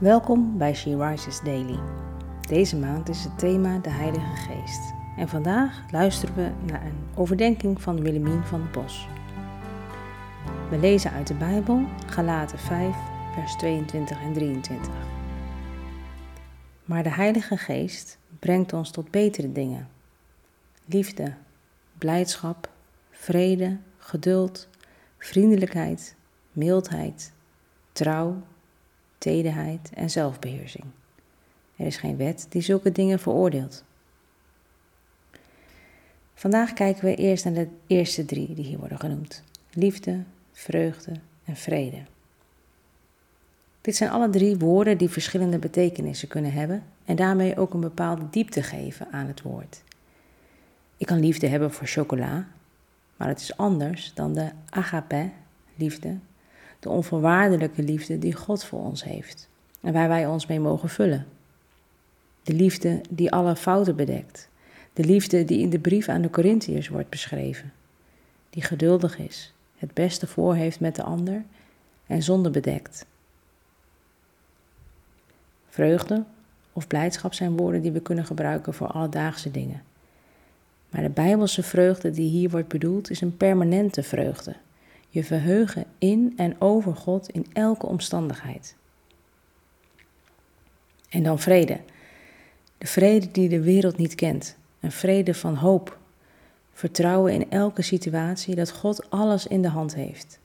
Welkom 0.00 0.58
bij 0.58 0.74
She 0.74 0.96
Rises 0.96 1.40
Daily. 1.40 1.78
Deze 2.48 2.76
maand 2.76 3.08
is 3.08 3.24
het 3.24 3.38
thema 3.38 3.78
de 3.78 3.90
Heilige 3.90 4.36
Geest. 4.36 4.92
En 5.16 5.28
vandaag 5.28 5.90
luisteren 5.90 6.34
we 6.34 6.50
naar 6.66 6.82
een 6.86 7.06
overdenking 7.14 7.82
van 7.82 8.00
Willemien 8.00 8.44
van 8.44 8.62
de 8.62 8.68
Bos. 8.68 9.08
We 10.70 10.78
lezen 10.78 11.10
uit 11.10 11.26
de 11.26 11.34
Bijbel 11.34 11.84
Galaten 12.06 12.58
5, 12.58 12.96
vers 13.34 13.56
22 13.56 14.22
en 14.22 14.32
23. 14.32 14.92
Maar 16.84 17.02
de 17.02 17.10
Heilige 17.12 17.56
Geest 17.56 18.18
brengt 18.38 18.72
ons 18.72 18.90
tot 18.90 19.10
betere 19.10 19.52
dingen. 19.52 19.88
Liefde, 20.84 21.34
blijdschap, 21.98 22.70
vrede, 23.10 23.76
geduld, 23.98 24.68
vriendelijkheid, 25.18 26.16
mildheid, 26.52 27.32
trouw, 27.92 28.42
tederheid 29.20 29.90
en 29.94 30.10
zelfbeheersing. 30.10 30.84
Er 31.76 31.86
is 31.86 31.96
geen 31.96 32.16
wet 32.16 32.46
die 32.48 32.62
zulke 32.62 32.92
dingen 32.92 33.18
veroordeelt. 33.18 33.84
Vandaag 36.34 36.72
kijken 36.72 37.04
we 37.04 37.14
eerst 37.14 37.44
naar 37.44 37.54
de 37.54 37.68
eerste 37.86 38.24
drie 38.24 38.54
die 38.54 38.64
hier 38.64 38.78
worden 38.78 38.98
genoemd: 38.98 39.42
liefde, 39.72 40.22
vreugde 40.52 41.12
en 41.44 41.56
vrede. 41.56 42.02
Dit 43.80 43.96
zijn 43.96 44.10
alle 44.10 44.30
drie 44.30 44.56
woorden 44.56 44.98
die 44.98 45.08
verschillende 45.08 45.58
betekenissen 45.58 46.28
kunnen 46.28 46.52
hebben 46.52 46.82
en 47.04 47.16
daarmee 47.16 47.56
ook 47.56 47.74
een 47.74 47.80
bepaalde 47.80 48.30
diepte 48.30 48.62
geven 48.62 49.06
aan 49.10 49.26
het 49.26 49.42
woord. 49.42 49.82
Ik 50.96 51.06
kan 51.06 51.20
liefde 51.20 51.46
hebben 51.46 51.72
voor 51.72 51.86
chocola, 51.86 52.48
maar 53.16 53.28
het 53.28 53.40
is 53.40 53.56
anders 53.56 54.14
dan 54.14 54.34
de 54.34 54.50
agape, 54.70 55.30
liefde, 55.74 56.16
de 56.80 56.88
onvoorwaardelijke 56.88 57.82
liefde 57.82 58.18
die 58.18 58.34
God 58.34 58.64
voor 58.64 58.80
ons 58.84 59.04
heeft 59.04 59.48
en 59.80 59.92
waar 59.92 60.08
wij 60.08 60.26
ons 60.26 60.46
mee 60.46 60.60
mogen 60.60 60.88
vullen. 60.88 61.26
De 62.42 62.54
liefde 62.54 63.00
die 63.10 63.32
alle 63.32 63.56
fouten 63.56 63.96
bedekt, 63.96 64.48
de 64.92 65.04
liefde 65.04 65.44
die 65.44 65.60
in 65.60 65.70
de 65.70 65.78
brief 65.78 66.08
aan 66.08 66.22
de 66.22 66.30
Corinthiërs 66.30 66.88
wordt 66.88 67.08
beschreven, 67.08 67.72
die 68.50 68.62
geduldig 68.62 69.18
is, 69.18 69.52
het 69.76 69.94
beste 69.94 70.26
voor 70.26 70.54
heeft 70.54 70.80
met 70.80 70.96
de 70.96 71.02
ander 71.02 71.44
en 72.06 72.22
zonde 72.22 72.50
bedekt. 72.50 73.06
Vreugde 75.68 76.24
of 76.72 76.86
blijdschap 76.86 77.34
zijn 77.34 77.56
woorden 77.56 77.82
die 77.82 77.92
we 77.92 78.00
kunnen 78.00 78.24
gebruiken 78.24 78.74
voor 78.74 78.86
alledaagse 78.86 79.50
dingen. 79.50 79.82
Maar 80.90 81.02
de 81.02 81.10
bijbelse 81.10 81.62
vreugde 81.62 82.10
die 82.10 82.28
hier 82.28 82.50
wordt 82.50 82.68
bedoeld 82.68 83.10
is 83.10 83.20
een 83.20 83.36
permanente 83.36 84.02
vreugde. 84.02 84.54
Je 85.12 85.24
verheugen 85.24 85.84
in 85.98 86.32
en 86.36 86.60
over 86.60 86.96
God 86.96 87.28
in 87.28 87.46
elke 87.52 87.86
omstandigheid. 87.86 88.76
En 91.08 91.22
dan 91.22 91.38
vrede. 91.38 91.80
De 92.78 92.86
vrede 92.86 93.30
die 93.30 93.48
de 93.48 93.60
wereld 93.60 93.96
niet 93.96 94.14
kent. 94.14 94.56
Een 94.80 94.92
vrede 94.92 95.34
van 95.34 95.54
hoop. 95.54 95.98
Vertrouwen 96.72 97.32
in 97.32 97.50
elke 97.50 97.82
situatie 97.82 98.54
dat 98.54 98.70
God 98.70 99.10
alles 99.10 99.46
in 99.46 99.62
de 99.62 99.68
hand 99.68 99.94
heeft. 99.94 100.38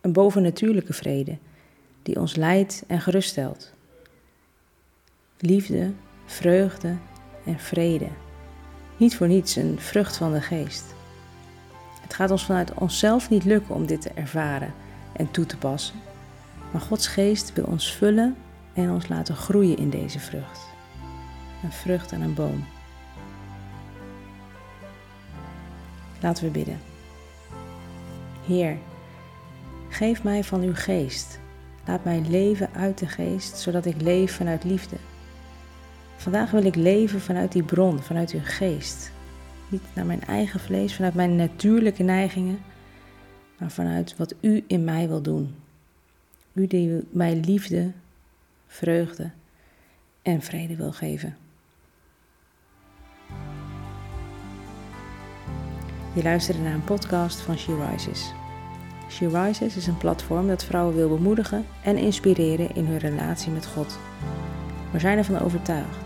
Een 0.00 0.12
bovennatuurlijke 0.12 0.92
vrede 0.92 1.38
die 2.02 2.20
ons 2.20 2.34
leidt 2.34 2.84
en 2.86 3.00
geruststelt. 3.00 3.72
Liefde, 5.38 5.92
vreugde 6.24 6.96
en 7.44 7.58
vrede. 7.58 8.08
Niet 8.96 9.16
voor 9.16 9.28
niets 9.28 9.56
een 9.56 9.80
vrucht 9.80 10.16
van 10.16 10.32
de 10.32 10.40
geest. 10.40 10.95
Het 12.06 12.14
gaat 12.14 12.30
ons 12.30 12.44
vanuit 12.44 12.74
onszelf 12.74 13.30
niet 13.30 13.44
lukken 13.44 13.74
om 13.74 13.86
dit 13.86 14.00
te 14.00 14.10
ervaren 14.10 14.74
en 15.12 15.30
toe 15.30 15.46
te 15.46 15.56
passen. 15.56 15.94
Maar 16.70 16.80
Gods 16.80 17.06
geest 17.06 17.52
wil 17.52 17.64
ons 17.64 17.94
vullen 17.94 18.36
en 18.72 18.90
ons 18.90 19.08
laten 19.08 19.34
groeien 19.36 19.76
in 19.76 19.90
deze 19.90 20.18
vrucht. 20.18 20.60
Een 21.62 21.72
vrucht 21.72 22.12
aan 22.12 22.20
een 22.20 22.34
boom. 22.34 22.64
Laten 26.20 26.44
we 26.44 26.50
bidden. 26.50 26.80
Heer, 28.46 28.76
geef 29.88 30.22
mij 30.22 30.44
van 30.44 30.60
uw 30.60 30.74
geest. 30.74 31.40
Laat 31.86 32.04
mij 32.04 32.22
leven 32.28 32.68
uit 32.74 32.98
de 32.98 33.06
geest, 33.06 33.58
zodat 33.58 33.86
ik 33.86 34.00
leef 34.00 34.36
vanuit 34.36 34.64
liefde. 34.64 34.96
Vandaag 36.16 36.50
wil 36.50 36.64
ik 36.64 36.74
leven 36.74 37.20
vanuit 37.20 37.52
die 37.52 37.62
bron, 37.62 38.02
vanuit 38.02 38.30
uw 38.30 38.40
geest. 38.42 39.14
Niet 39.68 39.82
naar 39.94 40.06
mijn 40.06 40.24
eigen 40.24 40.60
vlees, 40.60 40.94
vanuit 40.94 41.14
mijn 41.14 41.36
natuurlijke 41.36 42.02
neigingen, 42.02 42.58
maar 43.58 43.70
vanuit 43.70 44.16
wat 44.16 44.34
u 44.40 44.64
in 44.66 44.84
mij 44.84 45.08
wil 45.08 45.22
doen. 45.22 45.54
U 46.52 46.66
die 46.66 47.06
mij 47.10 47.36
liefde, 47.36 47.92
vreugde 48.66 49.30
en 50.22 50.42
vrede 50.42 50.76
wil 50.76 50.92
geven. 50.92 51.36
Je 56.14 56.22
luisterde 56.22 56.60
naar 56.60 56.74
een 56.74 56.84
podcast 56.84 57.40
van 57.40 57.58
She 57.58 57.88
Rises. 57.90 58.32
She 59.10 59.28
Rises 59.28 59.76
is 59.76 59.86
een 59.86 59.98
platform 59.98 60.46
dat 60.46 60.64
vrouwen 60.64 60.94
wil 60.94 61.08
bemoedigen 61.08 61.66
en 61.82 61.96
inspireren 61.96 62.74
in 62.74 62.84
hun 62.84 62.98
relatie 62.98 63.52
met 63.52 63.66
God. 63.66 63.98
We 64.92 64.98
zijn 64.98 65.18
ervan 65.18 65.38
overtuigd 65.38 66.05